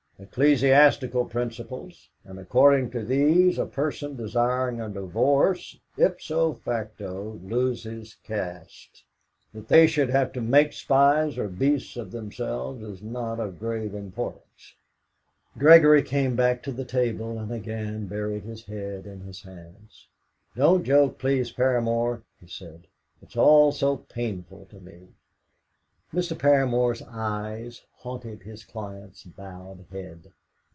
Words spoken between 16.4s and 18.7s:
to the table, and again buried his